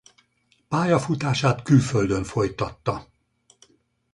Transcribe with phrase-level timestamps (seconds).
[0.67, 3.07] Pályafutását külföldön folytatta.